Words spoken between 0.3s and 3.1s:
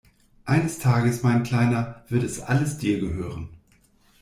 Eines Tages, mein Kleiner, wird es alles dir